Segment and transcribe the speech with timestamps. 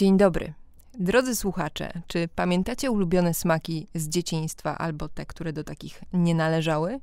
[0.00, 0.52] Dzień dobry.
[0.94, 7.00] Drodzy słuchacze, czy pamiętacie ulubione smaki z dzieciństwa albo te, które do takich nie należały?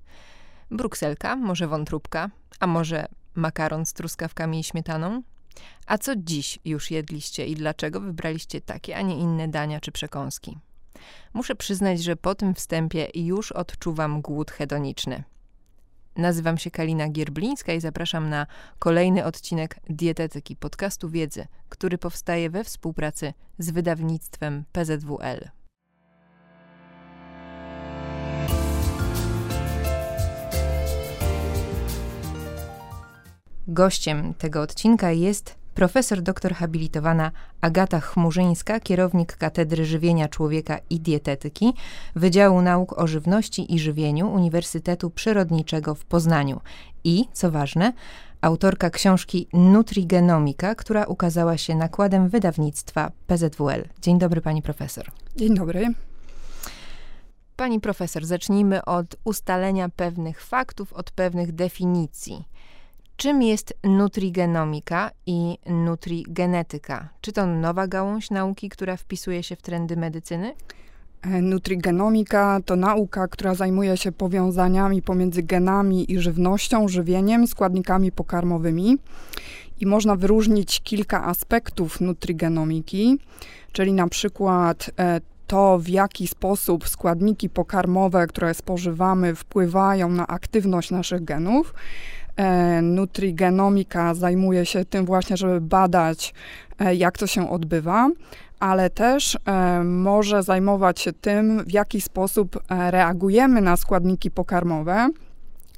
[0.71, 2.29] Brukselka, może wątróbka,
[2.59, 5.21] a może makaron z truskawkami i śmietaną?
[5.87, 10.57] A co dziś już jedliście i dlaczego wybraliście takie, a nie inne dania czy przekąski?
[11.33, 15.23] Muszę przyznać, że po tym wstępie już odczuwam głód hedoniczny.
[16.17, 18.47] Nazywam się Kalina Gierblińska i zapraszam na
[18.79, 25.49] kolejny odcinek Dietetyki podcastu wiedzy, który powstaje we współpracy z wydawnictwem PZWL.
[33.67, 41.73] Gościem tego odcinka jest profesor doktor habilitowana Agata Chmurzyńska, kierownik Katedry Żywienia Człowieka i Dietetyki
[42.15, 46.61] Wydziału Nauk o Żywności i Żywieniu Uniwersytetu Przyrodniczego w Poznaniu
[47.03, 47.93] i, co ważne,
[48.41, 53.83] autorka książki Nutrigenomika, która ukazała się nakładem wydawnictwa PZWL.
[54.01, 55.05] Dzień dobry, pani profesor.
[55.35, 55.93] Dzień dobry.
[57.55, 62.45] Pani profesor, zacznijmy od ustalenia pewnych faktów, od pewnych definicji.
[63.17, 67.09] Czym jest nutrigenomika i nutrigenetyka?
[67.21, 70.53] Czy to nowa gałąź nauki, która wpisuje się w trendy medycyny?
[71.21, 78.97] E, nutrigenomika to nauka, która zajmuje się powiązaniami pomiędzy genami i żywnością, żywieniem, składnikami pokarmowymi.
[79.79, 83.17] I można wyróżnić kilka aspektów nutrigenomiki,
[83.71, 90.91] czyli na przykład e, to, w jaki sposób składniki pokarmowe, które spożywamy, wpływają na aktywność
[90.91, 91.73] naszych genów.
[92.37, 96.33] E, nutrigenomika zajmuje się tym właśnie, żeby badać,
[96.79, 98.09] e, jak to się odbywa,
[98.59, 105.09] ale też e, może zajmować się tym, w jaki sposób reagujemy na składniki pokarmowe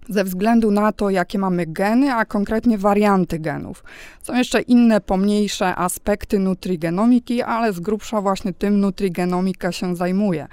[0.10, 3.84] ze względu na to, jakie mamy geny, a konkretnie warianty genów.
[4.22, 10.48] Są jeszcze inne pomniejsze aspekty nutrigenomiki, ale z grubsza właśnie tym nutrigenomika się zajmuje.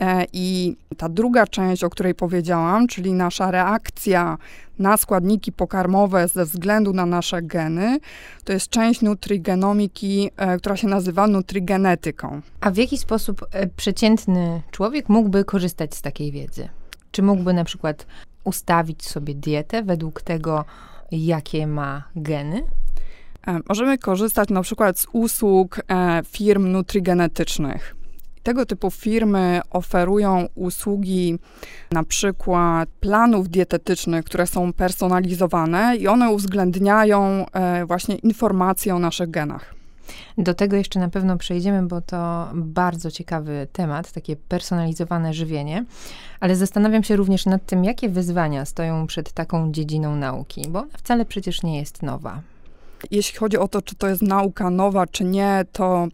[0.00, 4.38] E, I ta druga część, o której powiedziałam, czyli nasza reakcja
[4.78, 7.98] na składniki pokarmowe ze względu na nasze geny,
[8.44, 12.40] to jest część nutrigenomiki, e, która się nazywa nutrigenetyką.
[12.60, 16.68] A w jaki sposób e, przeciętny człowiek mógłby korzystać z takiej wiedzy?
[17.10, 18.06] Czy mógłby na przykład
[18.44, 20.64] ustawić sobie dietę według tego,
[21.12, 22.62] jakie ma geny?
[23.68, 25.80] Możemy korzystać na przykład z usług
[26.24, 27.95] firm nutrigenetycznych.
[28.46, 31.38] Tego typu firmy oferują usługi,
[31.90, 39.30] na przykład planów dietetycznych, które są personalizowane i one uwzględniają e, właśnie informacje o naszych
[39.30, 39.74] genach.
[40.38, 45.84] Do tego jeszcze na pewno przejdziemy, bo to bardzo ciekawy temat, takie personalizowane żywienie.
[46.40, 50.98] Ale zastanawiam się również nad tym, jakie wyzwania stoją przed taką dziedziną nauki, bo ona
[50.98, 52.40] wcale przecież nie jest nowa.
[53.10, 56.08] Jeśli chodzi o to, czy to jest nauka nowa, czy nie, to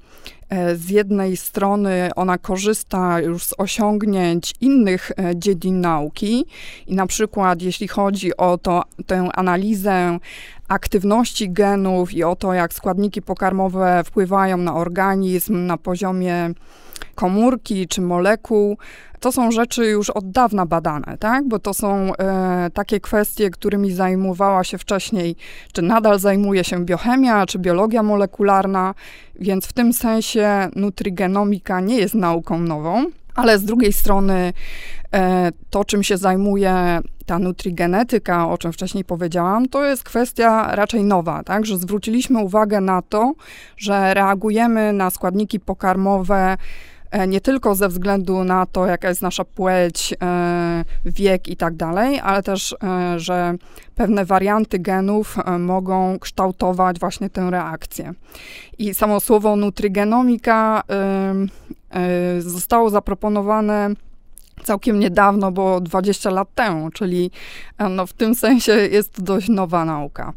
[0.48, 6.46] e, z jednej strony ona korzysta już z osiągnięć innych e, dziedzin nauki
[6.86, 10.18] i na przykład jeśli chodzi o to, tę analizę
[10.68, 16.50] aktywności genów i o to, jak składniki pokarmowe wpływają na organizm na poziomie
[17.14, 18.78] komórki czy molekuł,
[19.22, 21.48] to są rzeczy już od dawna badane, tak?
[21.48, 25.36] Bo to są e, takie kwestie, którymi zajmowała się wcześniej,
[25.72, 28.94] czy nadal zajmuje się biochemia, czy biologia molekularna,
[29.40, 33.04] więc w tym sensie nutrigenomika nie jest nauką nową.
[33.34, 34.52] Ale z drugiej strony,
[35.14, 41.04] e, to czym się zajmuje ta nutrigenetyka, o czym wcześniej powiedziałam, to jest kwestia raczej
[41.04, 41.66] nowa, tak?
[41.66, 43.32] Że zwróciliśmy uwagę na to,
[43.76, 46.56] że reagujemy na składniki pokarmowe
[47.28, 52.20] nie tylko ze względu na to, jaka jest nasza płeć, e, wiek i tak dalej,
[52.20, 53.54] ale też, e, że
[53.94, 58.14] pewne warianty genów mogą kształtować właśnie tę reakcję.
[58.78, 60.82] I samo słowo nutrigenomika
[62.38, 63.90] zostało zaproponowane
[64.64, 67.30] całkiem niedawno, bo 20 lat temu, czyli
[67.90, 70.32] no, w tym sensie jest to dość nowa nauka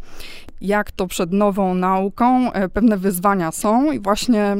[0.61, 2.51] jak to przed nową nauką.
[2.51, 4.55] E, pewne wyzwania są i właśnie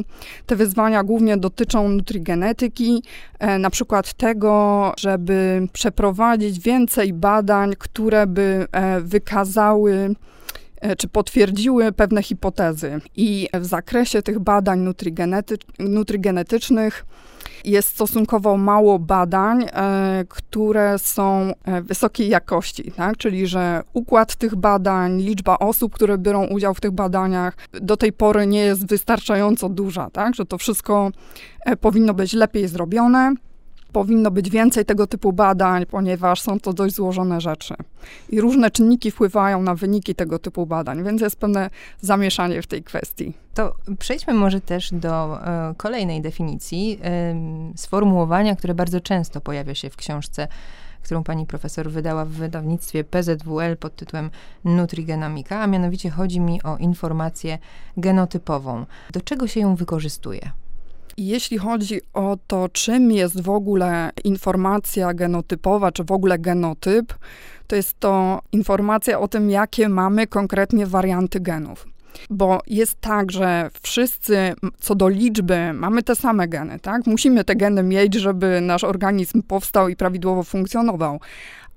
[0.46, 3.02] te wyzwania głównie dotyczą nutrigenetyki,
[3.38, 10.14] e, na przykład tego, żeby przeprowadzić więcej badań, które by e, wykazały
[10.98, 13.00] czy potwierdziły pewne hipotezy.
[13.16, 17.06] I w zakresie tych badań nutrigenety, nutrigenetycznych
[17.64, 23.16] jest stosunkowo mało badań, e, które są e, wysokiej jakości, tak?
[23.16, 28.12] czyli że układ tych badań, liczba osób, które biorą udział w tych badaniach, do tej
[28.12, 30.34] pory nie jest wystarczająco duża, tak?
[30.34, 31.10] że to wszystko
[31.64, 33.34] e, powinno być lepiej zrobione.
[33.96, 37.74] Powinno być więcej tego typu badań, ponieważ są to dość złożone rzeczy.
[38.28, 41.70] I różne czynniki wpływają na wyniki tego typu badań, więc jest pewne
[42.00, 43.34] zamieszanie w tej kwestii.
[43.54, 47.34] To przejdźmy może też do e, kolejnej definicji, e,
[47.76, 50.48] sformułowania, które bardzo często pojawia się w książce
[51.02, 54.30] którą pani profesor wydała w wydawnictwie PZWL pod tytułem
[54.64, 57.58] Nutrigenomika, a mianowicie chodzi mi o informację
[57.96, 58.86] genotypową.
[59.12, 60.50] Do czego się ją wykorzystuje?
[61.16, 67.14] Jeśli chodzi o to, czym jest w ogóle informacja genotypowa, czy w ogóle genotyp,
[67.66, 71.86] to jest to informacja o tym, jakie mamy konkretnie warianty genów.
[72.30, 77.06] Bo jest tak, że wszyscy co do liczby mamy te same geny, tak?
[77.06, 81.20] Musimy te geny mieć, żeby nasz organizm powstał i prawidłowo funkcjonował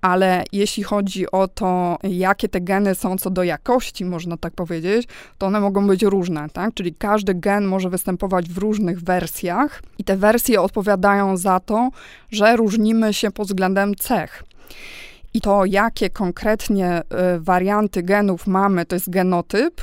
[0.02, 5.08] ale jeśli chodzi o to, jakie te geny są co do jakości, można tak powiedzieć,
[5.38, 6.74] to one mogą być różne, tak?
[6.74, 11.90] Czyli każdy gen może występować w różnych wersjach i te wersje odpowiadają za to,
[12.32, 14.44] że różnimy się pod względem cech.
[15.34, 17.02] I to, jakie konkretnie
[17.36, 19.82] y, warianty genów mamy, to jest genotyp,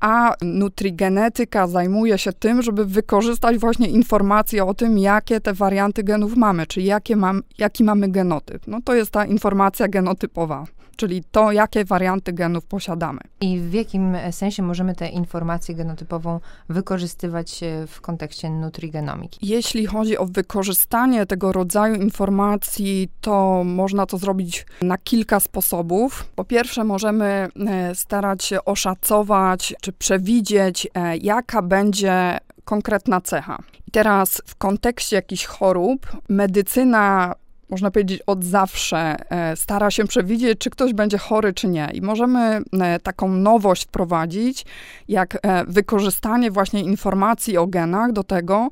[0.00, 6.36] a nutrigenetyka zajmuje się tym, żeby wykorzystać właśnie informacje o tym, jakie te warianty genów
[6.36, 8.66] mamy, czyli jakie mam, jaki mamy genotyp.
[8.66, 10.64] No to jest ta informacja genotypowa
[10.96, 13.20] czyli to, jakie warianty genów posiadamy.
[13.40, 19.38] I w jakim sensie możemy tę informację genotypową wykorzystywać w kontekście nutrigenomiki?
[19.42, 26.24] Jeśli chodzi o wykorzystanie tego rodzaju informacji, to można to zrobić na kilka sposobów.
[26.34, 33.58] Po pierwsze, możemy e, starać się oszacować czy przewidzieć, e, jaka będzie konkretna cecha.
[33.86, 37.34] I teraz w kontekście jakichś chorób medycyna
[37.70, 41.88] można powiedzieć, od zawsze e, stara się przewidzieć, czy ktoś będzie chory, czy nie.
[41.94, 44.64] I możemy e, taką nowość wprowadzić,
[45.08, 48.68] jak e, wykorzystanie właśnie informacji o genach do tego,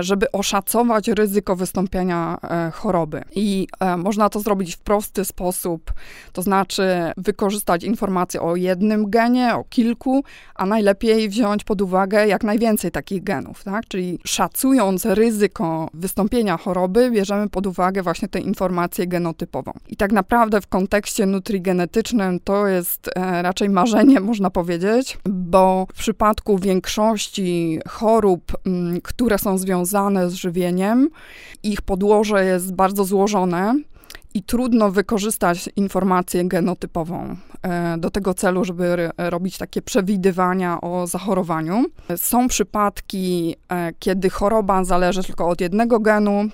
[0.00, 3.22] żeby oszacować ryzyko wystąpienia e, choroby.
[3.34, 5.92] I e, można to zrobić w prosty sposób,
[6.32, 12.44] to znaczy wykorzystać informacje o jednym genie, o kilku, a najlepiej wziąć pod uwagę jak
[12.44, 13.88] najwięcej takich genów, tak?
[13.88, 19.72] Czyli szacując ryzyko wystąpienia choroby, bierzemy pod uwagę właśnie tę informację genotypową.
[19.88, 23.10] I tak naprawdę w kontekście nutrigenetycznym to jest
[23.42, 28.52] raczej marzenie, można powiedzieć, bo w przypadku większości chorób,
[29.02, 31.08] które są związane związane z żywieniem.
[31.62, 33.74] Ich podłoże jest bardzo złożone
[34.34, 41.84] i trudno wykorzystać informację genotypową e, do tego celu, żeby robić takie przewidywania o zachorowaniu.
[42.16, 46.48] Są przypadki, e, kiedy choroba zależy tylko od jednego genu,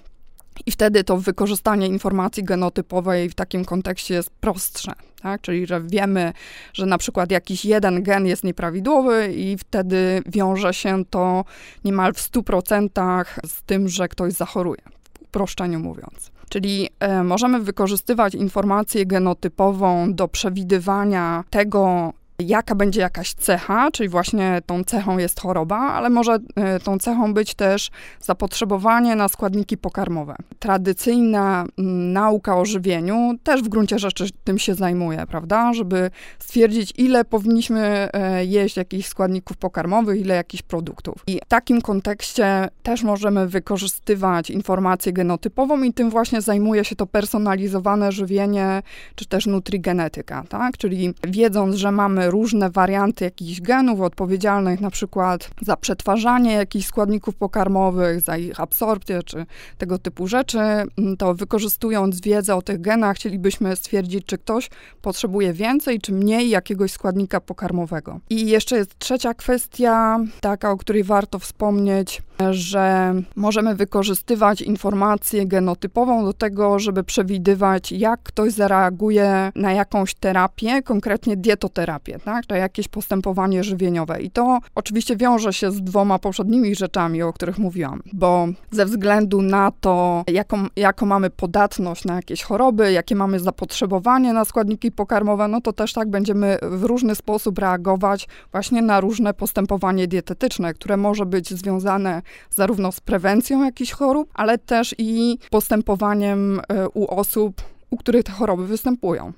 [0.66, 4.92] i wtedy to wykorzystanie informacji genotypowej w takim kontekście jest prostsze.
[5.22, 5.40] Tak?
[5.40, 6.32] Czyli, że wiemy,
[6.72, 11.44] że na przykład jakiś jeden gen jest nieprawidłowy i wtedy wiąże się to
[11.84, 14.82] niemal w 100% z tym, że ktoś zachoruje,
[15.18, 16.30] w uproszczeniu mówiąc.
[16.48, 22.12] Czyli e, możemy wykorzystywać informację genotypową do przewidywania tego,
[22.42, 27.34] jaka będzie jakaś cecha, czyli właśnie tą cechą jest choroba, ale może e, tą cechą
[27.34, 27.90] być też
[28.20, 30.37] zapotrzebowanie na składniki pokarmowe.
[30.58, 35.72] Tradycyjna mm, nauka o żywieniu też w gruncie rzeczy tym się zajmuje, prawda?
[35.72, 41.24] Żeby stwierdzić, ile powinniśmy e, jeść jakichś składników pokarmowych, ile jakichś produktów.
[41.26, 47.06] I w takim kontekście też możemy wykorzystywać informację genotypową i tym właśnie zajmuje się to
[47.06, 48.82] personalizowane żywienie,
[49.15, 50.76] czy też nutrigenetyka, tak?
[50.76, 57.34] Czyli wiedząc, że mamy różne warianty jakichś genów odpowiedzialnych na przykład za przetwarzanie jakichś składników
[57.34, 59.46] pokarmowych, za ich absorpcję czy
[59.79, 64.70] tego typu rzeczy, mm, to wykorzystując wiedzę o tych genach, chcielibyśmy stwierdzić, czy ktoś
[65.03, 68.20] potrzebuje więcej czy mniej jakiegoś składnika pokarmowego.
[68.31, 76.25] I jeszcze jest trzecia kwestia, taka, o której warto wspomnieć, że możemy wykorzystywać informację genotypową
[76.25, 82.46] do tego, żeby przewidywać, jak ktoś zareaguje na jakąś terapię, konkretnie dietoterapię tak?
[82.46, 84.22] To jakieś postępowanie żywieniowe.
[84.22, 89.43] I to oczywiście wiąże się z dwoma poprzednimi rzeczami, o których mówiłam, bo ze względu
[89.43, 95.48] na to, jaką, jaką mamy podatność na jakieś choroby, jakie mamy zapotrzebowanie na składniki pokarmowe,
[95.48, 100.96] no to też tak będziemy w różny sposób reagować właśnie na różne postępowanie dietetyczne, które
[100.96, 107.62] może być związane zarówno z prewencją jakichś chorób, ale też i postępowaniem e, u osób,
[107.91, 109.32] u których te choroby występują.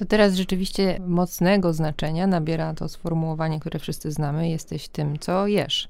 [0.00, 5.88] To teraz rzeczywiście mocnego znaczenia nabiera to sformułowanie, które wszyscy znamy: jesteś tym, co jesz.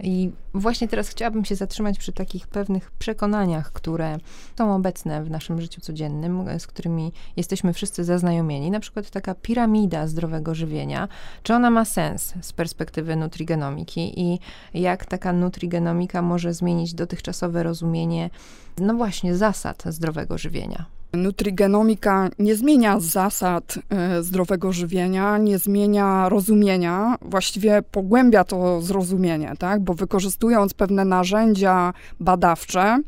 [0.00, 4.18] I właśnie teraz chciałabym się zatrzymać przy takich pewnych przekonaniach, które
[4.58, 8.70] są obecne w naszym życiu codziennym, z którymi jesteśmy wszyscy zaznajomieni.
[8.70, 11.08] Na przykład taka piramida zdrowego żywienia.
[11.42, 14.38] Czy ona ma sens z perspektywy nutrigenomiki i
[14.74, 18.30] jak taka nutrigenomika może zmienić dotychczasowe rozumienie,
[18.78, 20.86] no właśnie, zasad zdrowego żywienia?
[21.12, 29.80] Nutrigenomika nie zmienia zasad e, zdrowego żywienia, nie zmienia rozumienia, właściwie pogłębia to zrozumienie, tak?
[29.80, 32.98] bo wykorzystując pewne narzędzia badawcze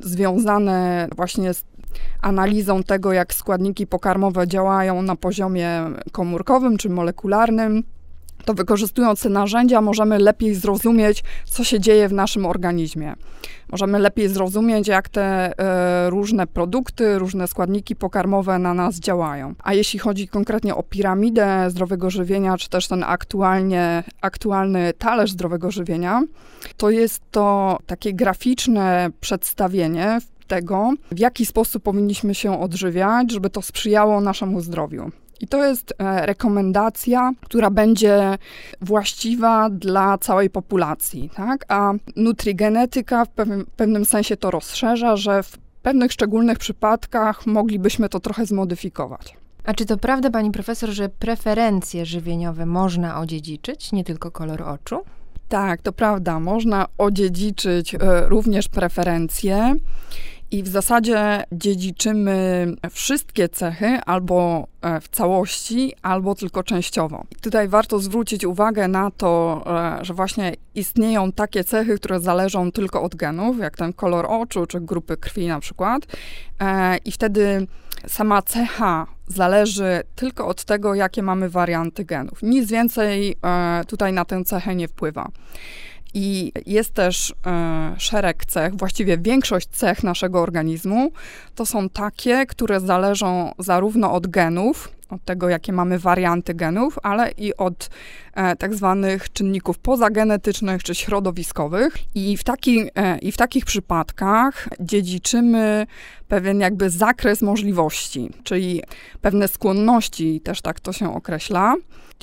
[0.00, 1.64] związane właśnie z
[2.22, 5.82] analizą tego, jak składniki pokarmowe działają na poziomie
[6.12, 7.82] komórkowym czy molekularnym,
[8.44, 13.14] to wykorzystując te narzędzia możemy lepiej zrozumieć, co się dzieje w naszym organizmie.
[13.72, 15.22] Możemy lepiej zrozumieć, jak te
[15.58, 19.54] e, różne produkty, różne składniki pokarmowe na nas działają.
[19.62, 25.70] A jeśli chodzi konkretnie o piramidę zdrowego żywienia, czy też ten aktualnie, aktualny talerz zdrowego
[25.70, 26.22] żywienia,
[26.76, 33.62] to jest to takie graficzne przedstawienie tego, w jaki sposób powinniśmy się odżywiać, żeby to
[33.62, 35.10] sprzyjało naszemu zdrowiu.
[35.40, 38.38] I to jest e, rekomendacja, która będzie
[38.80, 41.64] właściwa dla całej populacji, tak?
[41.68, 48.20] A nutrigenetyka w pewnym, pewnym sensie to rozszerza, że w pewnych szczególnych przypadkach moglibyśmy to
[48.20, 49.36] trochę zmodyfikować.
[49.64, 55.00] A czy to prawda, pani profesor, że preferencje żywieniowe można odziedziczyć, nie tylko kolor oczu?
[55.48, 56.40] Tak, to prawda.
[56.40, 57.98] Można odziedziczyć e,
[58.28, 59.74] również preferencje
[60.54, 67.24] i w zasadzie dziedziczymy wszystkie cechy albo e, w całości, albo tylko częściowo.
[67.40, 69.62] tutaj warto zwrócić uwagę na to,
[70.00, 74.66] e, że właśnie istnieją takie cechy, które zależą tylko od genów, jak ten kolor oczu
[74.66, 76.02] czy grupy krwi na przykład.
[76.60, 77.66] E, I wtedy
[78.06, 82.42] sama cecha zależy tylko od tego, jakie mamy warianty genów.
[82.42, 83.36] Nic więcej
[83.86, 85.28] tutaj na tę cechę nie wpływa.
[86.14, 91.12] I jest też e, szereg cech, właściwie większość cech naszego organizmu
[91.54, 97.30] to są takie, które zależą zarówno od genów, od tego, jakie mamy warianty genów, ale
[97.30, 97.90] i od
[98.34, 101.96] e, tak zwanych czynników pozagenetycznych czy środowiskowych.
[102.14, 105.86] I w, taki, e, I w takich przypadkach dziedziczymy
[106.28, 108.82] pewien jakby zakres możliwości, czyli
[109.20, 111.74] pewne skłonności, też tak to się określa.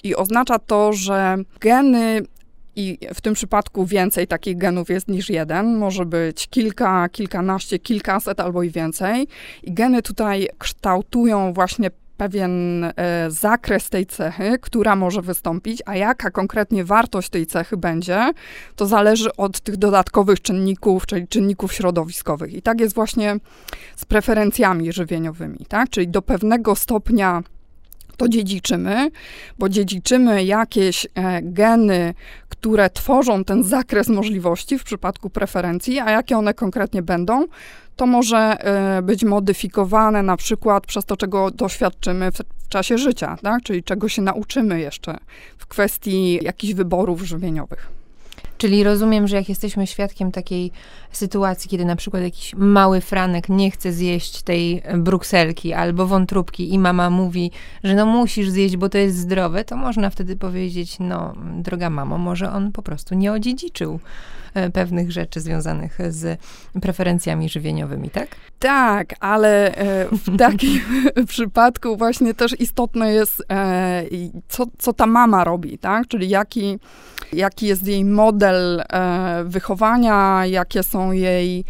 [0.04, 2.22] I oznacza to, że geny
[2.76, 5.78] i w tym przypadku więcej takich genów jest niż jeden.
[5.78, 9.28] Może być kilka, kilkanaście, kilkaset albo i więcej.
[9.64, 12.92] I geny tutaj kształtują właśnie pewien e,
[13.32, 18.32] zakres tej cechy, która może wystąpić, a jaka konkretnie wartość tej cechy będzie,
[18.76, 22.54] to zależy od tych dodatkowych czynników, czyli czynników środowiskowych.
[22.54, 23.36] I tak jest właśnie
[23.96, 25.90] z preferencjami żywieniowymi, tak?
[25.90, 27.44] Czyli do pewnego stopnia
[28.22, 29.12] to dziedziczymy,
[29.60, 32.14] bo dziedziczymy jakieś e, geny,
[32.50, 37.46] które tworzą ten zakres możliwości w przypadku preferencji, a jakie one konkretnie będą,
[37.96, 43.38] to może e, być modyfikowane na przykład przez to, czego doświadczymy w, w czasie życia,
[43.42, 43.64] tak?
[43.64, 45.18] czyli czego się nauczymy jeszcze
[45.58, 48.01] w kwestii jakichś wyborów żywieniowych.
[48.62, 50.72] Czyli rozumiem, że jak jesteśmy świadkiem takiej
[51.12, 56.80] sytuacji, kiedy na przykład jakiś mały Franek nie chce zjeść tej brukselki albo wątróbki i
[56.80, 57.52] mama mówi,
[57.84, 62.18] że no musisz zjeść, bo to jest zdrowe, to można wtedy powiedzieć, no droga mamo,
[62.18, 63.94] może on po prostu nie odziedziczył.
[63.94, 64.41] e,
[64.74, 66.40] pewnych rzeczy związanych z
[66.82, 68.28] preferencjami żywieniowymi, tak?
[68.60, 70.80] Tak, ale e, w takim
[71.28, 74.04] przypadku właśnie też istotne jest, e,
[74.48, 76.08] co, co ta mama robi, tak?
[76.08, 76.80] Czyli jaki,
[77.34, 81.66] jaki jest jej model e, wychowania, jakie są jej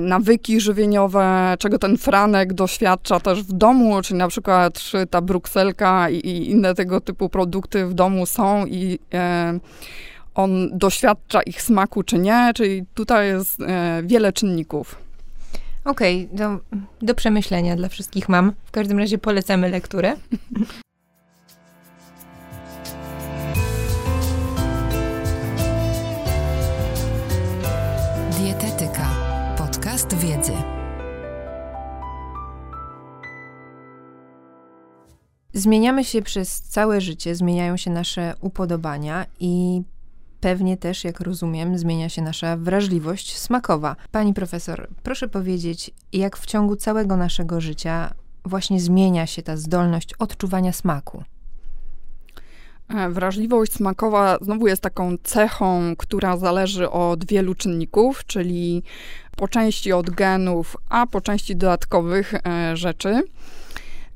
[0.00, 6.10] nawyki żywieniowe, czego ten Franek doświadcza też w domu, czy na przykład czy ta brukselka
[6.10, 8.98] i, i inne tego typu produkty w domu są i
[10.34, 13.58] on doświadcza ich smaku, czy nie, czyli tutaj jest
[14.02, 14.96] wiele czynników.
[15.84, 16.58] Okej, okay, do,
[17.06, 18.52] do przemyślenia dla wszystkich mam.
[18.64, 20.16] W każdym razie polecamy lekturę.
[28.38, 29.10] Dietetyka.
[29.58, 30.52] Podcast wiedzy.
[35.54, 39.82] Zmieniamy się przez całe życie, zmieniają się nasze upodobania i
[40.42, 43.96] pewnie też, jak rozumiem, zmienia się nasza wrażliwość smakowa.
[44.10, 50.14] Pani profesor, proszę powiedzieć, jak w ciągu całego naszego życia właśnie zmienia się ta zdolność
[50.18, 51.22] odczuwania smaku?
[52.88, 58.82] E, wrażliwość smakowa znowu jest taką cechą, która zależy od wielu czynników, czyli
[59.36, 63.22] po części od genów, a po części dodatkowych e, rzeczy.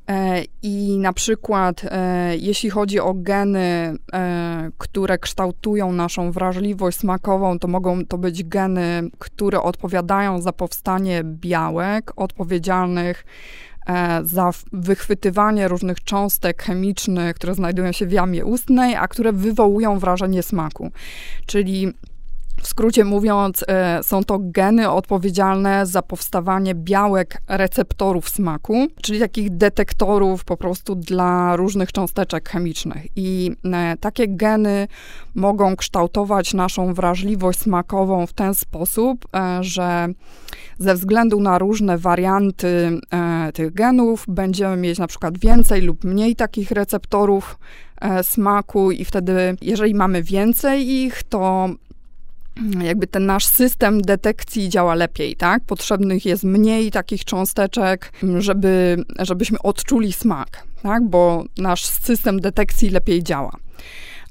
[0.09, 7.59] E, I na przykład, e, jeśli chodzi o geny, e, które kształtują naszą wrażliwość smakową,
[7.59, 13.25] to mogą to być geny, które odpowiadają za powstanie białek, odpowiedzialnych
[14.25, 20.43] za wychwytywanie różnych cząstek chemicznych, które znajdują się w jamie ustnej, a które wywołują wrażenie
[20.43, 20.91] smaku.
[21.47, 21.93] Czyli
[22.63, 29.57] w skrócie mówiąc, e, są to geny odpowiedzialne za powstawanie białek receptorów smaku, czyli takich
[29.57, 33.07] detektorów po prostu dla różnych cząsteczek chemicznych.
[33.17, 34.89] I e, takie geny
[35.35, 40.09] mogą kształtować naszą wrażliwość smakową w ten sposób, e, że
[40.79, 43.01] ze względu na różne warianty
[43.55, 47.59] tych genów będziemy mieć na przykład więcej lub mniej takich receptorów
[48.23, 51.69] smaku i wtedy, jeżeli mamy więcej ich, to
[52.83, 55.65] jakby ten nasz system detekcji działa lepiej, tak?
[55.65, 61.09] Potrzebnych jest mniej takich cząsteczek, żeby, żebyśmy odczuli smak, tak?
[61.09, 63.53] Bo nasz system detekcji lepiej działa.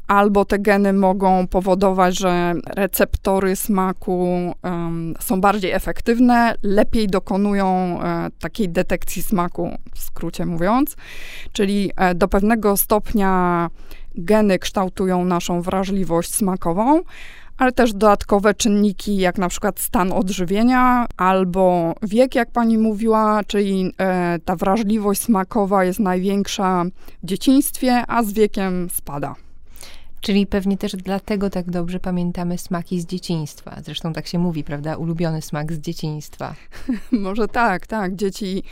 [0.08, 8.30] Albo te geny mogą powodować, że receptory smaku um, są bardziej efektywne, lepiej dokonują e,
[8.40, 10.96] takiej detekcji smaku, w skrócie mówiąc.
[11.52, 13.70] Czyli e, do pewnego stopnia
[14.16, 17.02] geny kształtują naszą wrażliwość smakową,
[17.58, 23.92] ale też dodatkowe czynniki, jak na przykład stan odżywienia albo wiek, jak pani mówiła, czyli
[23.98, 26.86] e, ta wrażliwość smakowa jest największa
[27.24, 29.36] w dzieciństwie, a z wiekiem spada.
[30.22, 33.78] Czyli pewnie też dlatego tak dobrze pamiętamy smaki z dzieciństwa.
[33.84, 34.96] Zresztą tak się mówi, prawda?
[34.96, 36.56] Ulubiony smak z dzieciństwa.
[37.12, 38.16] Może tak, tak.
[38.16, 38.64] Dzieci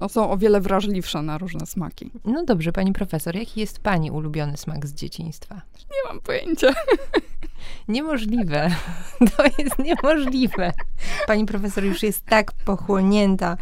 [0.00, 2.10] no, są o wiele wrażliwsze na różne smaki.
[2.24, 5.54] No dobrze, pani profesor, jaki jest pani ulubiony smak z dzieciństwa?
[5.80, 6.74] Nie mam pojęcia.
[7.88, 8.70] Niemożliwe.
[9.36, 10.72] To jest niemożliwe.
[11.26, 13.56] Pani profesor już jest tak pochłonięta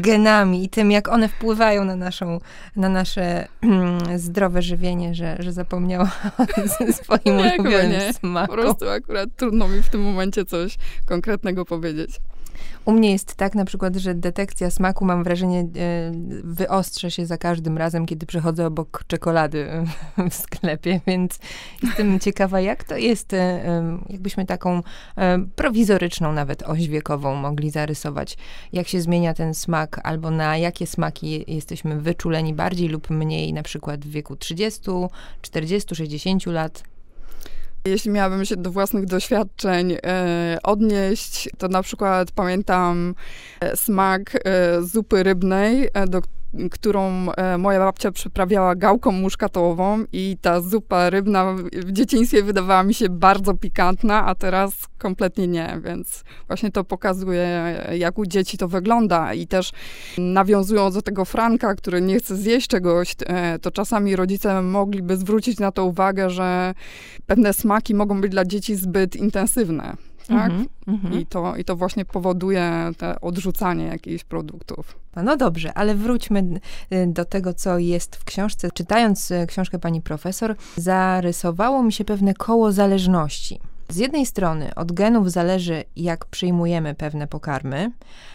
[0.00, 2.40] genami i tym, jak one wpływają na, naszą,
[2.76, 8.12] na nasze mm, zdrowe żywienie, że, że zapomniała o swoim nie, ulubionym nie.
[8.12, 8.56] smaku.
[8.56, 10.76] Po prostu akurat trudno mi w tym momencie coś
[11.06, 12.20] konkretnego powiedzieć.
[12.84, 15.66] U mnie jest tak na przykład, że detekcja smaku, mam wrażenie, e,
[16.44, 19.68] wyostrza się za każdym razem, kiedy przechodzę obok czekolady
[20.30, 21.38] w sklepie, więc
[21.82, 24.82] jestem ciekawa, jak to jest, e, jakbyśmy taką
[25.16, 28.36] e, prowizoryczną nawet oś wiekową mogli zarysować,
[28.72, 33.62] jak się zmienia ten smak, albo na jakie smaki jesteśmy wyczuleni bardziej lub mniej, na
[33.62, 34.90] przykład w wieku 30,
[35.42, 36.95] 40, 60 lat.
[37.86, 43.14] Jeśli miałabym się do własnych doświadczeń e, odnieść, to na przykład pamiętam
[43.60, 46.20] e, smak e, zupy rybnej, do
[46.70, 52.94] którą e, moja babcia przyprawiała gałką muszkatołową i ta zupa rybna w dzieciństwie wydawała mi
[52.94, 58.68] się bardzo pikantna, a teraz kompletnie nie, więc właśnie to pokazuje, jak u dzieci to
[58.68, 59.34] wygląda.
[59.34, 59.72] I też
[60.18, 65.58] nawiązując do tego Franka, który nie chce zjeść czegoś, e, to czasami rodzice mogliby zwrócić
[65.58, 66.74] na to uwagę, że
[67.26, 70.50] pewne smaki mogą być dla dzieci zbyt intensywne tak?
[70.50, 71.20] Mm -hmm.
[71.20, 74.98] I, to, I to właśnie powoduje te odrzucanie jakichś produktów.
[75.22, 76.60] No dobrze, ale wróćmy
[76.92, 78.70] y, do tego, co jest w książce.
[78.70, 83.60] Czytając y, książkę pani profesor, zarysowało mi się pewne koło zależności.
[83.88, 87.92] Z jednej strony od genów zależy, jak przyjmujemy pewne pokarmy,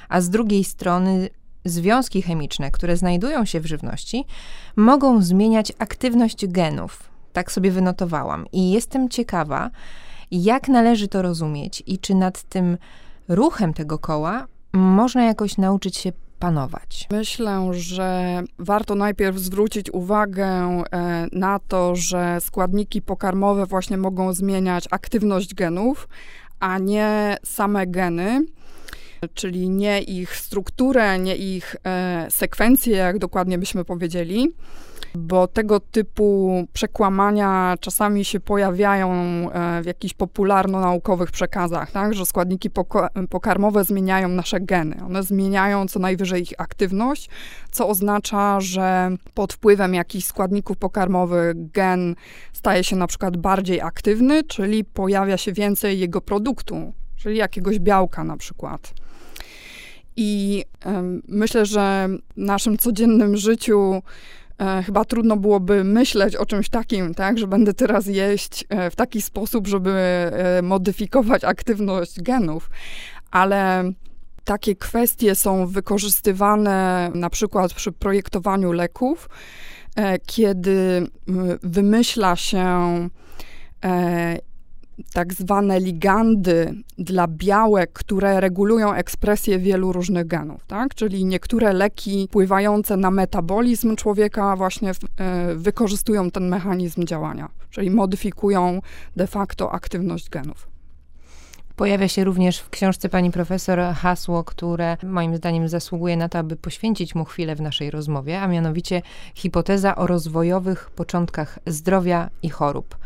[0.09, 1.29] a z drugiej strony
[1.65, 4.25] związki chemiczne, które znajdują się w żywności,
[4.75, 7.03] mogą zmieniać aktywność genów.
[7.33, 8.45] Tak sobie wynotowałam.
[8.51, 9.69] I jestem ciekawa,
[10.31, 12.77] jak należy to rozumieć i czy nad tym
[13.27, 17.07] ruchem tego koła można jakoś nauczyć się panować?
[17.11, 20.83] Myślę, że warto najpierw zwrócić uwagę e,
[21.31, 26.07] na to, że składniki pokarmowe właśnie mogą zmieniać aktywność genów,
[26.59, 28.45] a nie same geny
[29.33, 34.53] czyli nie ich strukturę, nie ich e, sekwencję, jak dokładnie byśmy powiedzieli
[35.15, 42.13] bo tego typu przekłamania czasami się pojawiają e, w jakichś popularno-naukowych przekazach, tak?
[42.13, 42.69] że składniki
[43.29, 44.95] pokarmowe zmieniają nasze geny.
[45.05, 47.29] One zmieniają co najwyżej ich aktywność,
[47.71, 52.15] co oznacza, że pod wpływem jakichś składników pokarmowych gen
[52.53, 58.23] staje się na przykład bardziej aktywny, czyli pojawia się więcej jego produktu, czyli jakiegoś białka
[58.23, 58.93] na przykład.
[60.15, 60.63] I
[61.27, 64.01] myślę, że w naszym codziennym życiu
[64.59, 68.95] e, chyba trudno byłoby myśleć o czymś takim, tak, że będę teraz jeść e, w
[68.95, 72.69] taki sposób, żeby e, modyfikować aktywność genów,
[73.31, 73.91] ale
[74.43, 79.29] takie kwestie są wykorzystywane na przykład przy projektowaniu leków,
[80.25, 81.07] kiedy
[81.63, 83.09] wymyśla się
[85.13, 90.95] tak zwane ligandy dla białek, które regulują ekspresję wielu różnych genów, tak?
[90.95, 98.81] Czyli niektóre leki wpływające na metabolizm człowieka właśnie e, wykorzystują ten mechanizm działania, czyli modyfikują
[99.15, 100.71] de facto aktywność genów.
[101.75, 106.55] Pojawia się również w książce pani profesor hasło, które moim zdaniem zasługuje na to, aby
[106.55, 109.01] poświęcić mu chwilę w naszej rozmowie, a mianowicie
[109.35, 112.97] hipoteza o rozwojowych początkach zdrowia i chorób.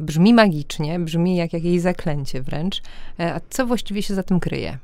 [0.00, 2.82] Brzmi magicznie, brzmi jak jakieś zaklęcie wręcz.
[3.20, 4.78] E, a co właściwie się za tym kryje?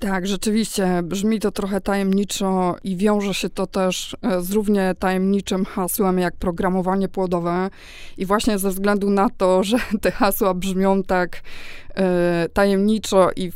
[0.00, 5.64] Tak, rzeczywiście brzmi to trochę tajemniczo i wiąże się to też e, z równie tajemniczym
[5.64, 7.70] hasłem jak programowanie płodowe.
[8.18, 11.42] I właśnie ze względu na to, że te hasła brzmią tak
[11.94, 13.52] e, tajemniczo i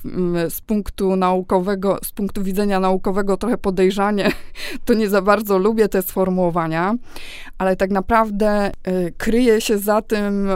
[0.48, 4.33] z punktu naukowego, z punktu widzenia naukowego trochę podejrzanie,
[4.85, 6.94] to nie za bardzo lubię te sformułowania,
[7.59, 10.48] ale tak naprawdę e, kryje się za tym,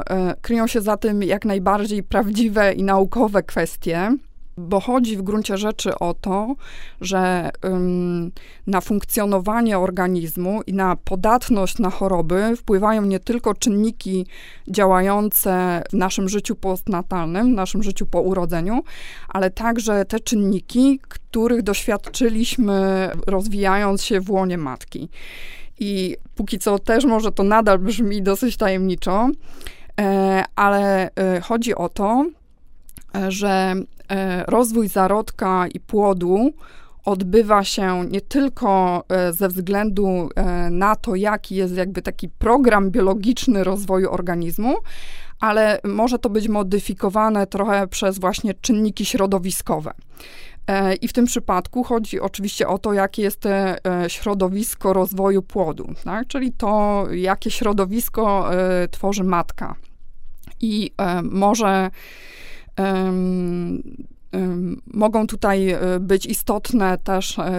[0.42, 4.16] kryją się za tym jak najbardziej prawdziwe i naukowe kwestie
[4.58, 6.54] bo chodzi w gruncie rzeczy o to,
[7.00, 8.32] że ym,
[8.66, 14.26] na funkcjonowanie organizmu i na podatność na choroby wpływają nie tylko czynniki
[14.68, 18.82] działające w naszym życiu postnatalnym, w naszym życiu po urodzeniu,
[19.28, 25.08] ale także te czynniki, których doświadczyliśmy rozwijając się w łonie matki.
[25.80, 29.28] I póki co też może to nadal brzmi dosyć tajemniczo,
[30.00, 32.26] e, ale e, chodzi o to,
[33.14, 33.74] e, że
[34.46, 36.52] rozwój zarodka i płodu
[37.08, 42.90] odbywa się nie tylko e, ze względu e, na to, jaki jest jakby taki program
[42.90, 44.76] biologiczny rozwoju organizmu,
[45.40, 49.92] ale może to być modyfikowane trochę przez właśnie czynniki środowiskowe.
[51.00, 53.44] I w tym przypadku chodzi oczywiście o to, jakie jest
[54.08, 56.26] środowisko rozwoju płodu, tak?
[56.26, 58.50] czyli to, jakie środowisko
[58.90, 59.74] tworzy matka.
[60.60, 60.90] I
[61.22, 61.90] może
[64.86, 67.52] Mogą tutaj e, być istotne też e,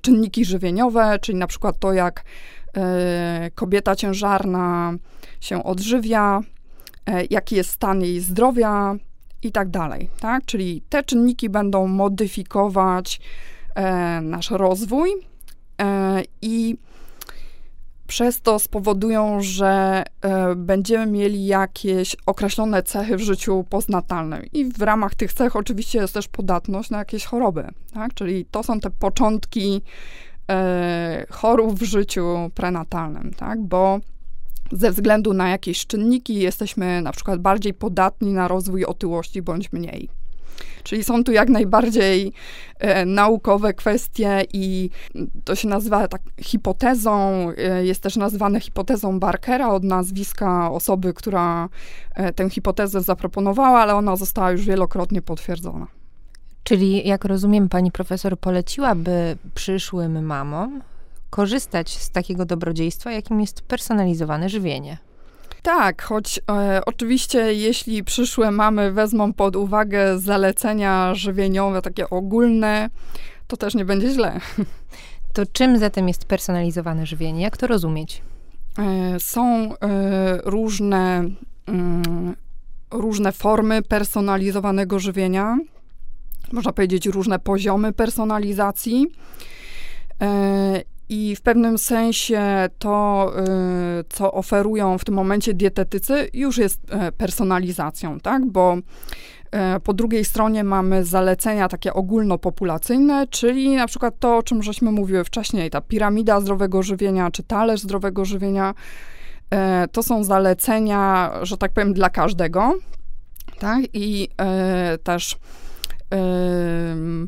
[0.00, 2.24] czynniki żywieniowe, czyli na przykład to, jak
[2.76, 4.94] e, kobieta ciężarna
[5.40, 6.40] się odżywia,
[7.30, 8.96] jaki jest stan jej zdrowia
[9.42, 10.10] i tak dalej.
[10.20, 10.44] Tak?
[10.44, 13.20] Czyli te czynniki będą modyfikować
[14.22, 15.10] nasz rozwój
[16.42, 16.76] i
[18.08, 24.42] przez to spowodują, że e, będziemy mieli jakieś określone cechy w życiu postnatalnym.
[24.52, 27.68] I w ramach tych cech oczywiście jest też podatność na jakieś choroby.
[27.94, 28.14] Tak?
[28.14, 29.82] Czyli to są te początki
[30.50, 33.60] e, chorób w życiu prenatalnym, tak?
[33.60, 34.00] bo
[34.72, 40.08] ze względu na jakieś czynniki jesteśmy na przykład bardziej podatni na rozwój otyłości bądź mniej.
[40.82, 42.32] Czyli są tu jak najbardziej
[42.78, 44.90] e, naukowe kwestie i
[45.44, 51.68] to się nazywa tak hipotezą, e, jest też nazywane hipotezą Barkera od nazwiska osoby, która
[52.14, 55.86] e, tę hipotezę zaproponowała, ale ona została już wielokrotnie potwierdzona.
[56.64, 60.82] Czyli, jak rozumiem, pani profesor poleciłaby przyszłym mamom
[61.30, 64.98] korzystać z takiego dobrodziejstwa, jakim jest personalizowane żywienie.
[65.62, 72.90] Tak, choć e, oczywiście jeśli przyszłe mamy wezmą pod uwagę zalecenia żywieniowe, takie ogólne,
[73.46, 74.40] to też nie będzie źle.
[75.32, 77.42] To czym zatem jest personalizowane żywienie?
[77.42, 78.22] Jak to rozumieć?
[78.78, 79.78] E, są e,
[80.44, 81.24] różne,
[81.66, 82.36] mm,
[82.90, 85.58] różne formy personalizowanego żywienia,
[86.52, 89.06] można powiedzieć różne poziomy personalizacji.
[91.08, 93.32] I w pewnym sensie to,
[94.00, 98.46] y, co oferują w tym momencie dietetycy, już jest e, personalizacją, tak?
[98.46, 98.76] Bo
[99.50, 104.90] e, po drugiej stronie mamy zalecenia takie ogólnopopulacyjne, czyli na przykład to, o czym żeśmy
[104.90, 108.74] mówiły wcześniej, ta piramida zdrowego żywienia czy talerz zdrowego żywienia.
[109.50, 112.74] E, to są zalecenia, że tak powiem, dla każdego,
[113.58, 113.82] tak?
[113.92, 114.28] I
[115.02, 115.36] też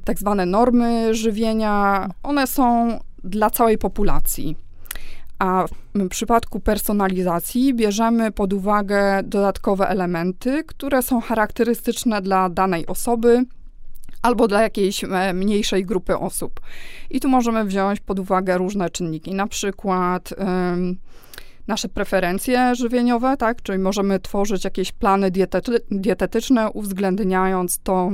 [0.05, 4.57] tak zwane normy żywienia, one są dla całej populacji.
[5.39, 13.45] A w przypadku personalizacji bierzemy pod uwagę dodatkowe elementy, które są charakterystyczne dla danej osoby
[14.23, 16.61] albo dla jakiejś e, mniejszej grupy osób.
[17.11, 20.97] I tu możemy wziąć pod uwagę różne czynniki, na przykład um,
[21.67, 23.63] nasze preferencje żywieniowe, tak?
[23.63, 28.13] Czyli możemy tworzyć jakieś plany dietety dietetyczne, uwzględniając to,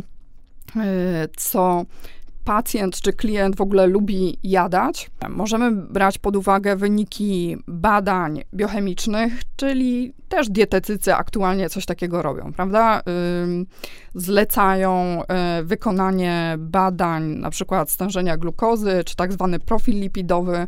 [0.76, 1.84] e, co
[2.46, 5.10] pacjent czy klient w ogóle lubi jadać.
[5.28, 13.02] Możemy brać pod uwagę wyniki badań biochemicznych, czyli też dietetycy aktualnie coś takiego robią, prawda?
[14.14, 15.22] Zlecają
[15.60, 20.66] y, wykonanie badań, na przykład stężenia glukozy, czy tak zwany profil lipidowy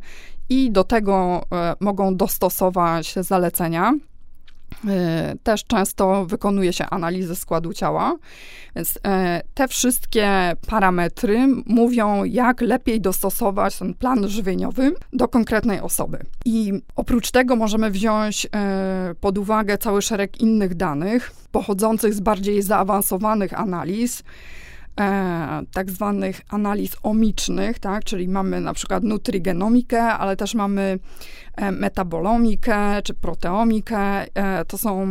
[0.48, 3.94] i do tego y, mogą dostosować zalecenia.
[5.42, 8.16] Też często wykonuje się analizę składu ciała,
[8.76, 8.98] więc
[9.54, 16.18] te wszystkie parametry mówią, jak lepiej dostosować ten plan żywieniowy do konkretnej osoby.
[16.44, 18.46] I oprócz tego możemy wziąć
[19.20, 24.22] pod uwagę cały szereg innych danych pochodzących z bardziej zaawansowanych analiz,
[25.00, 28.04] e, tak zwanych analiz omicznych, tak?
[28.04, 30.98] czyli mamy na przykład nutrigenomikę, ale też mamy
[31.56, 34.34] e, metabolomikę czy proteomikę.
[34.34, 35.06] E, to są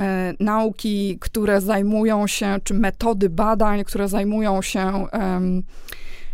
[0.00, 5.06] e, nauki, które zajmują się, czy metody badań, które zajmują się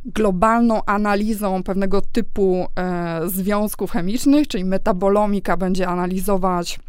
[0.05, 6.81] globalną analizą pewnego typu e, związków chemicznych, czyli metabolomika będzie analizować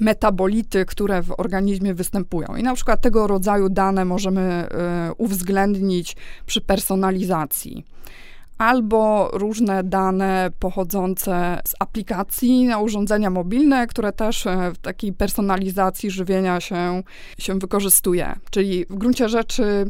[0.00, 2.56] metabolity, które w organizmie występują.
[2.56, 4.68] I na przykład tego rodzaju dane możemy
[5.10, 7.84] y, uwzględnić przy personalizacji.
[8.60, 16.10] Albo różne dane pochodzące z aplikacji na urządzenia mobilne, które też e, w takiej personalizacji
[16.10, 17.02] żywienia się,
[17.38, 18.36] się wykorzystuje.
[18.50, 19.86] Czyli w gruncie rzeczy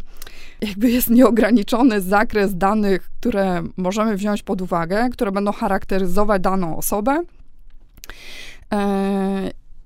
[0.61, 7.23] jakby jest nieograniczony zakres danych, które możemy wziąć pod uwagę, które będą charakteryzować daną osobę.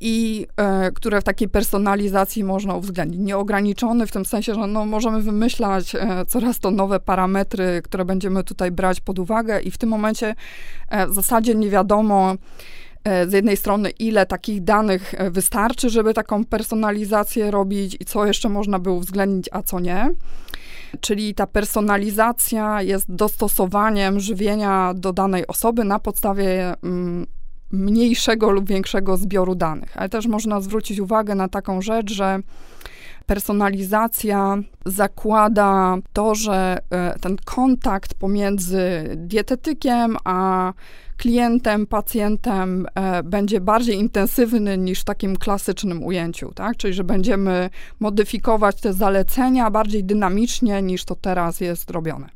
[0.06, 3.20] I e, które w takiej personalizacji można uwzględnić.
[3.20, 8.44] Nieograniczony w tym sensie, że no, możemy wymyślać e, coraz to nowe parametry, które będziemy
[8.44, 10.34] tutaj brać pod uwagę i w tym momencie
[10.88, 12.34] e, w zasadzie nie wiadomo,
[13.04, 18.26] e, z jednej strony, ile takich danych e, wystarczy, żeby taką personalizację robić i co
[18.26, 20.10] jeszcze można by uwzględnić, a co nie.
[21.00, 27.26] Czyli ta personalizacja jest dostosowaniem żywienia do danej osoby na podstawie mm,
[27.70, 29.96] mniejszego lub większego zbioru danych.
[29.96, 32.40] Ale też można zwrócić uwagę na taką rzecz, że
[33.26, 38.80] personalizacja zakłada to, że e, ten kontakt pomiędzy
[39.16, 40.72] dietetykiem a
[41.16, 46.76] klientem, pacjentem e, będzie bardziej intensywny niż w takim klasycznym ujęciu, tak?
[46.76, 52.28] Czyli, że będziemy modyfikować te zalecenia bardziej dynamicznie niż to teraz jest robione.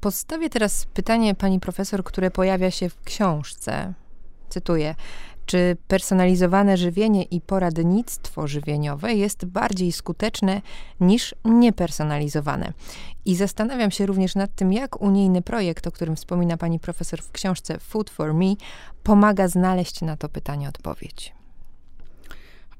[0.00, 3.94] Postawię teraz pytanie pani profesor, które pojawia się w książce
[4.52, 4.94] cytuję,
[5.46, 10.62] czy personalizowane żywienie i poradnictwo żywieniowe jest bardziej skuteczne
[11.00, 12.72] niż niepersonalizowane.
[13.24, 17.32] I zastanawiam się również nad tym, jak unijny projekt, o którym wspomina pani profesor w
[17.32, 18.54] książce Food for Me,
[19.02, 21.34] pomaga znaleźć na to pytanie odpowiedź.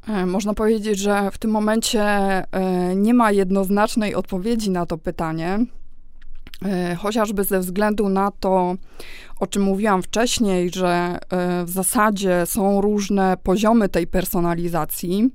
[0.08, 2.44] E, można powiedzieć, że w tym momencie e,
[2.96, 5.58] nie ma jednoznacznej odpowiedzi na to pytanie.
[6.64, 8.74] E, chociażby ze względu na to,
[9.40, 15.30] o czym mówiłam wcześniej, że e, w zasadzie są różne poziomy tej personalizacji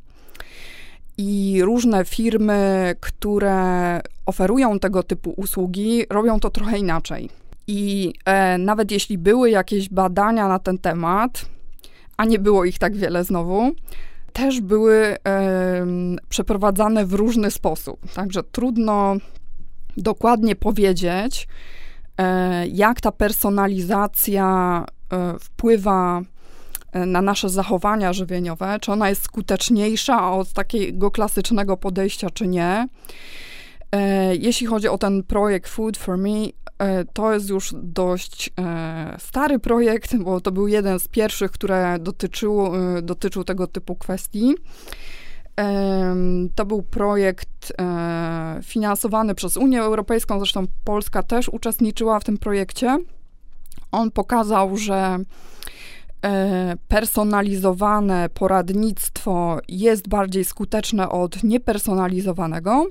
[1.18, 7.30] i różne firmy, które oferują tego typu usługi, robią to trochę inaczej.
[7.68, 11.46] I e, nawet jeśli były jakieś badania na ten temat,
[12.18, 13.72] a nie było ich tak wiele znowu,
[14.34, 15.18] też były
[16.30, 18.12] przeprowadzane w różny sposób.
[18.14, 19.16] Także trudno
[19.98, 21.48] dokładnie powiedzieć,
[22.18, 26.22] e, jak ta personalizacja e, wpływa
[26.92, 32.88] e, na nasze zachowania żywieniowe, czy ona jest skuteczniejsza od takiego klasycznego podejścia, czy nie.
[34.40, 36.48] Jeśli chodzi o ten projekt Food for Me,
[37.14, 38.50] to jest już dość
[39.18, 44.56] stary projekt, bo to był jeden z pierwszych, które dotyczył, dotyczył tego typu kwestii.
[46.56, 52.98] To był projekt e, finansowany przez Unię Europejską, zresztą Polska też uczestniczyła w tym projekcie.
[53.92, 55.18] On pokazał, że
[56.26, 62.86] e, personalizowane poradnictwo jest bardziej skuteczne od niepersonalizowanego,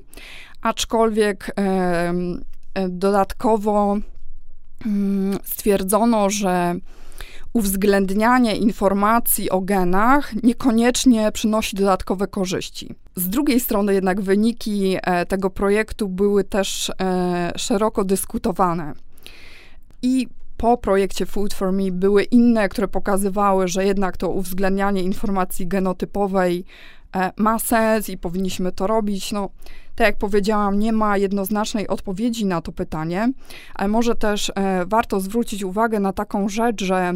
[0.61, 2.13] aczkolwiek e,
[2.89, 3.97] dodatkowo
[4.85, 6.75] mm, stwierdzono, że
[7.57, 12.95] uwzględnianie informacji o genach niekoniecznie przynosi dodatkowe korzyści.
[13.15, 18.93] Z drugiej strony jednak wyniki e, tego projektu były też e, szeroko dyskutowane.
[20.01, 25.67] I po projekcie Food for Me były inne, które pokazywały, że jednak to uwzględnianie informacji
[25.67, 26.65] genotypowej
[27.15, 29.31] e, ma sens i powinniśmy to robić.
[29.31, 29.49] No,
[29.95, 33.31] tak jak powiedziałam, nie ma jednoznacznej odpowiedzi na to pytanie,
[33.75, 34.51] ale może też
[34.85, 37.13] warto zwrócić uwagę na taką rzecz, że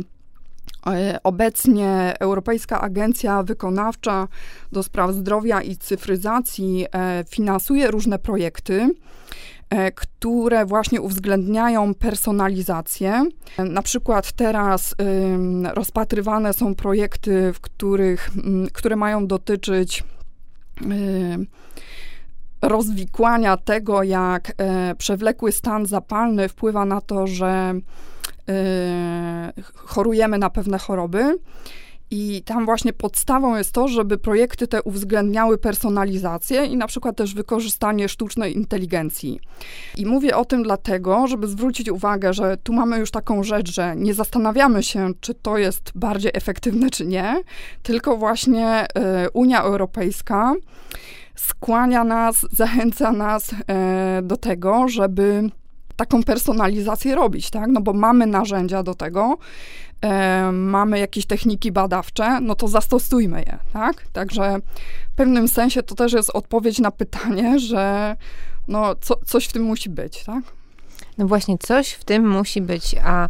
[1.24, 4.28] obecnie Europejska Agencja Wykonawcza
[4.72, 8.90] do Spraw Zdrowia i Cyfryzacji e, finansuje różne projekty,
[9.70, 13.26] e, które właśnie uwzględniają personalizację.
[13.58, 14.96] Na przykład teraz
[15.74, 18.30] rozpatrywane są projekty, w których,
[18.74, 20.04] które mają dotyczyć
[22.62, 24.52] rozwikłania tego, jak
[24.98, 27.74] przewlekły stan zapalny wpływa na to, że
[29.76, 31.38] chorujemy na pewne choroby.
[32.14, 37.34] I tam właśnie podstawą jest to, żeby projekty te uwzględniały personalizację i na przykład też
[37.34, 39.40] wykorzystanie sztucznej inteligencji.
[39.98, 43.96] I mówię o tym dlatego, żeby zwrócić uwagę, że tu mamy już taką rzecz, że
[43.96, 47.44] nie zastanawiamy się, czy to jest bardziej efektywne, czy nie,
[47.84, 48.86] tylko właśnie
[49.26, 50.54] y, Unia Europejska
[51.36, 53.56] skłania nas, zachęca nas y,
[54.22, 55.50] do tego, żeby
[56.02, 57.70] taką personalizację robić, tak?
[57.70, 59.38] No bo mamy narzędzia do tego,
[60.02, 64.08] e, mamy jakieś techniki badawcze, no to zastosujmy je, tak?
[64.14, 64.60] Także
[65.14, 68.16] w pewnym sensie to też jest odpowiedź na pytanie, że
[68.68, 70.44] no co, coś w tym musi być, tak?
[71.18, 73.28] No właśnie, coś w tym musi być, a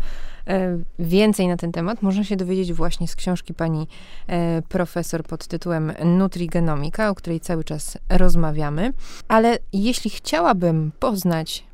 [0.47, 3.87] e, Więcej na ten temat można się dowiedzieć właśnie z książki pani
[4.27, 8.93] e, profesor pod tytułem Nutrigenomika, o której cały czas rozmawiamy.
[9.27, 11.70] Ale jeśli chciałabym poznać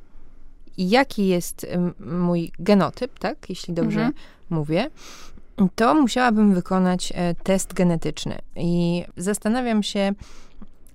[0.77, 1.67] jaki jest
[1.99, 4.13] mój genotyp, tak, jeśli dobrze mhm.
[4.49, 4.89] mówię,
[5.75, 8.37] to musiałabym wykonać e, test genetyczny.
[8.55, 10.13] I zastanawiam się,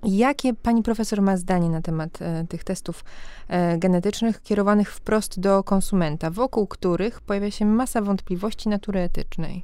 [0.05, 3.03] Jakie pani profesor ma zdanie na temat e, tych testów
[3.47, 9.63] e, genetycznych kierowanych wprost do konsumenta, wokół których pojawia się masa wątpliwości natury etycznej?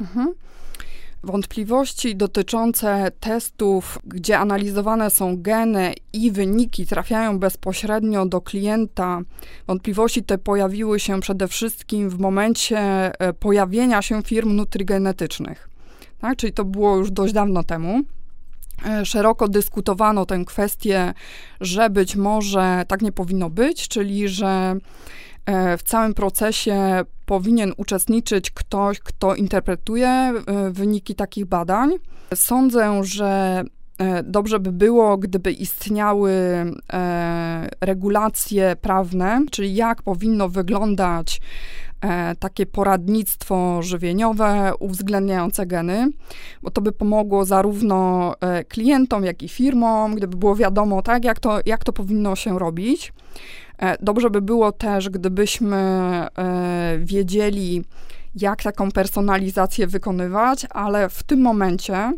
[0.00, 0.34] Mhm
[1.22, 9.20] wątpliwości dotyczące testów, gdzie analizowane są geny i wyniki trafiają bezpośrednio do klienta,
[9.66, 15.68] wątpliwości te pojawiły się przede wszystkim w momencie e, pojawienia się firm nutrigenetycznych.
[16.20, 16.36] Tak?
[16.36, 18.02] Czyli to było już dość dawno temu.
[18.86, 21.14] E, szeroko dyskutowano tę kwestię,
[21.60, 24.76] że być może tak nie powinno być, czyli że
[25.78, 30.34] w całym procesie powinien uczestniczyć ktoś, kto interpretuje e,
[30.70, 31.90] wyniki takich badań.
[32.34, 33.62] Sądzę, że
[33.98, 36.32] e, dobrze by było, gdyby istniały
[37.80, 41.40] regulacje prawne, czyli jak powinno wyglądać
[42.38, 46.08] takie poradnictwo żywieniowe uwzględniające geny,
[46.62, 48.34] bo to by pomogło zarówno
[48.68, 53.12] klientom, jak i firmom, gdyby było wiadomo, tak, jak to, jak to powinno się robić.
[53.80, 57.84] E, dobrze by było też, gdybyśmy e, wiedzieli,
[58.34, 62.12] jak taką personalizację wykonywać, ale w tym momencie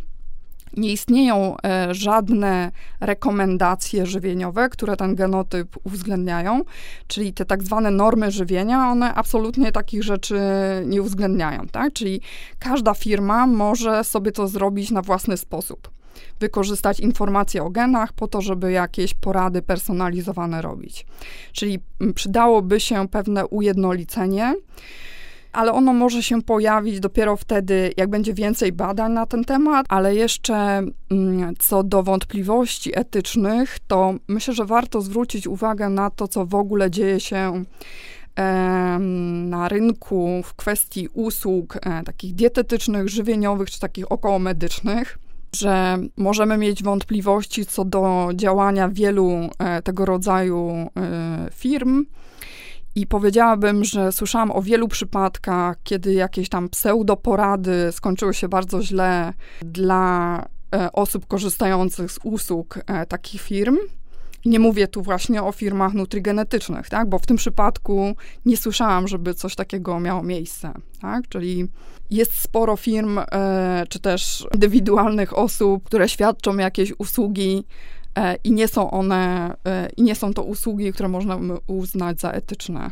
[0.77, 6.61] nie istnieją e, żadne rekomendacje żywieniowe, które ten genotyp uwzględniają,
[7.07, 10.41] czyli te tak zwane normy żywienia, one absolutnie takich rzeczy
[10.87, 11.93] nie uwzględniają, tak?
[11.93, 12.21] Czyli
[12.59, 15.91] każda firma może sobie to zrobić na własny sposób
[16.41, 21.07] wykorzystać informacje o genach po to, żeby jakieś porady personalizowane robić.
[21.53, 21.79] Czyli
[22.15, 24.55] przydałoby się pewne ujednolicenie
[25.53, 30.15] ale ono może się pojawić dopiero wtedy, jak będzie więcej badań na ten temat, ale
[30.15, 30.55] jeszcze
[31.11, 36.55] mm, co do wątpliwości etycznych, to myślę, że warto zwrócić uwagę na to, co w
[36.55, 37.65] ogóle dzieje się
[39.45, 45.19] na rynku w kwestii usług e, takich dietetycznych, żywieniowych czy takich okołomedycznych
[45.57, 52.05] że możemy mieć wątpliwości co do działania wielu e, tego rodzaju e, firm.
[52.95, 59.33] I powiedziałabym, że słyszałam o wielu przypadkach, kiedy jakieś tam pseudoporady skończyły się bardzo źle
[59.63, 60.39] dla
[60.75, 62.79] e, osób korzystających z usług
[63.09, 63.79] takich firm.
[64.45, 67.09] Nie mówię tu właśnie o firmach nutrigenetycznych, tak?
[67.09, 70.73] bo w tym przypadku nie słyszałam, żeby coś takiego miało miejsce.
[71.01, 71.29] Tak?
[71.29, 71.69] Czyli
[72.11, 78.02] jest sporo firm, e, czy też indywidualnych osób, które świadczą jakieś usługi e,
[78.45, 82.91] i nie są one, e, i nie są to usługi, które można uznać za etyczne.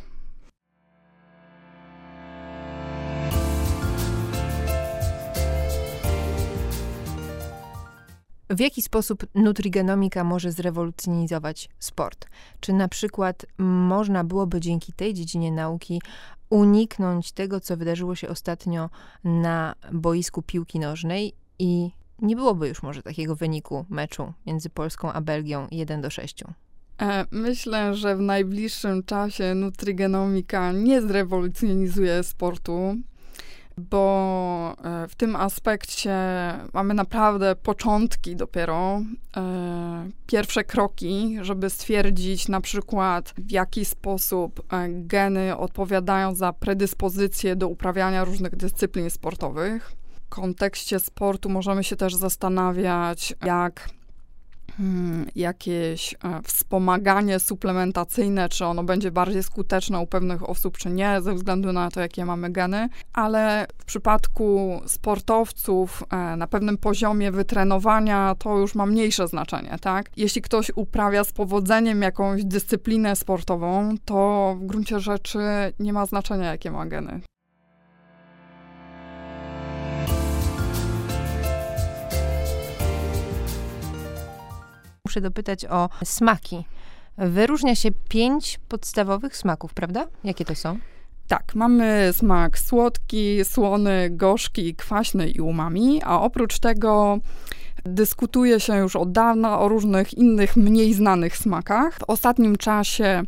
[8.50, 12.26] W jaki sposób nutrigenomika może zrewolucjonizować sport?
[12.60, 16.00] Czy na przykład można byłoby dzięki tej dziedzinie nauki
[16.50, 18.90] uniknąć tego, co wydarzyło się ostatnio
[19.24, 21.90] na boisku piłki nożnej i
[22.22, 26.44] nie byłoby już może takiego wyniku meczu między Polską a Belgią 1 do 6?
[27.00, 32.96] E, myślę, że w najbliższym czasie nutrigenomika nie zrewolucjonizuje sportu
[33.80, 36.14] bo e, w tym aspekcie
[36.74, 39.02] mamy naprawdę początki dopiero,
[39.36, 47.68] e, pierwsze kroki, żeby stwierdzić na przykład w jaki sposób geny odpowiadają za predyspozycje do
[47.68, 49.92] uprawiania różnych dyscyplin sportowych.
[50.30, 53.90] Kontekście sportu możemy się też zastanawiać, jak
[54.76, 61.20] Hmm, jakieś e, wspomaganie suplementacyjne, czy ono będzie bardziej skuteczne u pewnych osób, czy nie,
[61.20, 67.32] ze względu na to, jakie mamy geny, ale w przypadku sportowców e, na pewnym poziomie
[67.32, 70.10] wytrenowania to już ma mniejsze znaczenie, tak?
[70.16, 75.38] Jeśli ktoś uprawia z powodzeniem jakąś dyscyplinę sportową, to w gruncie rzeczy
[75.80, 77.20] nie ma znaczenia, jakie ma geny.
[85.10, 86.64] Muszę dopytać o smaki.
[87.18, 90.06] Wyróżnia się pięć podstawowych smaków, prawda?
[90.24, 90.78] Jakie to są?
[91.28, 97.18] Tak, mamy smak słodki, słony, gorzki, kwaśny i umami, a oprócz tego
[97.84, 101.98] dyskutuje się już od dawna o różnych innych, mniej znanych smakach.
[101.98, 103.22] W ostatnim czasie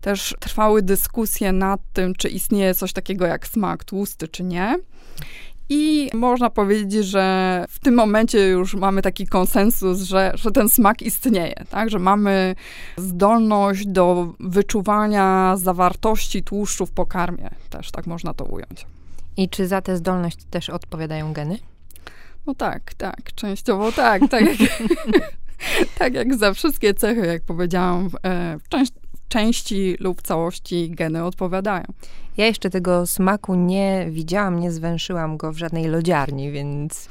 [0.00, 4.76] też trwały dyskusje nad tym, czy istnieje coś takiego jak smak tłusty, czy nie.
[5.72, 11.02] I można powiedzieć, że w tym momencie już mamy taki konsensus, że, że ten smak
[11.02, 11.90] istnieje, tak?
[11.90, 12.54] że mamy
[12.96, 18.86] zdolność do wyczuwania zawartości tłuszczu w pokarmie, też tak można to ująć.
[19.36, 21.58] I czy za tę zdolność też odpowiadają geny?
[22.46, 24.22] No tak, tak, częściowo tak.
[24.30, 24.70] Tak jak,
[25.98, 28.68] tak jak za wszystkie cechy, jak powiedziałam, e, w,
[29.30, 31.84] części, lub całości geny odpowiadają.
[32.36, 37.08] Ja jeszcze tego smaku nie widziałam, nie zwęszyłam go w żadnej lodziarni, więc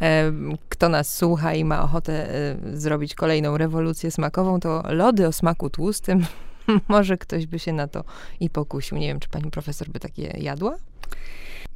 [0.00, 0.32] e,
[0.68, 5.70] kto nas słucha i ma ochotę e, zrobić kolejną rewolucję smakową, to lody o smaku
[5.70, 6.26] tłustym,
[6.88, 8.04] może ktoś by się na to
[8.40, 8.98] i pokusił.
[8.98, 10.76] Nie wiem, czy pani profesor by takie jadła?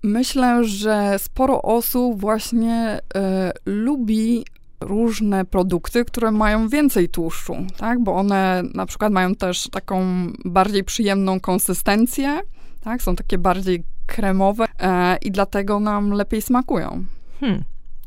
[0.03, 3.21] Myślę, że sporo osób właśnie y,
[3.67, 4.45] lubi
[4.81, 8.01] różne produkty, które mają więcej tłuszczu, tak?
[8.01, 10.05] Bo one na przykład mają też taką
[10.45, 12.41] bardziej przyjemną konsystencję,
[12.81, 13.03] tak?
[13.03, 17.05] Są takie bardziej kremowe e, i dlatego nam lepiej smakują.
[17.41, 17.65] Hmm.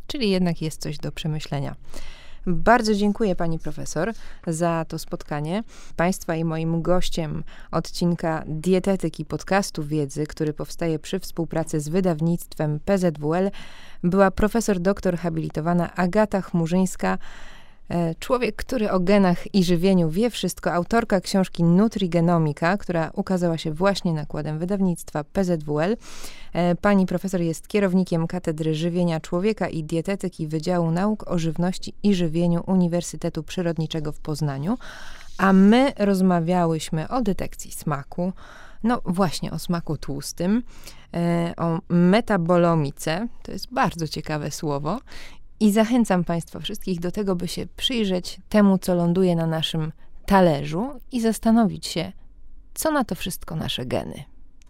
[0.07, 1.75] Czyli jednak jest coś do przemyślenia.
[2.49, 4.13] Bardzo dziękuję pani profesor
[4.47, 5.63] za to spotkanie.
[5.95, 13.51] Państwa i moim gościem odcinka Dietetyki podcastu wiedzy, który powstaje przy współpracy z wydawnictwem PZWL,
[14.03, 17.17] była profesor doktor habilitowana Agata Chmurzyńska,
[18.19, 24.13] człowiek, który o genach i żywieniu wie wszystko, autorka książki Nutrigenomika, która ukazała się właśnie
[24.13, 25.97] nakładem wydawnictwa PZWL.
[26.53, 32.15] E, pani profesor jest kierownikiem Katedry Żywienia Człowieka i Dietetyki Wydziału Nauk o Żywności i
[32.15, 34.77] Żywieniu Uniwersytetu Przyrodniczego w Poznaniu,
[35.37, 38.33] a my rozmawiałyśmy o detekcji smaku,
[38.83, 40.63] no właśnie o smaku tłustym,
[41.13, 44.99] e, o metabolomice, to jest bardzo ciekawe słowo,
[45.59, 49.91] i zachęcam Państwa wszystkich do tego, by się przyjrzeć temu, co ląduje na naszym
[50.25, 52.11] talerzu i zastanowić się,
[52.73, 54.23] co na to wszystko nasze geny.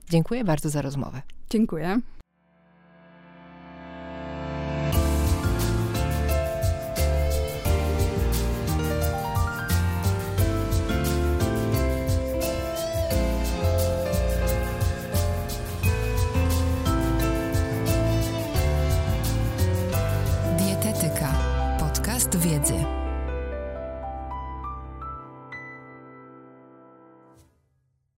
[0.10, 1.22] Dziękuję bardzo za rozmowę.
[1.50, 2.00] Dziękuję.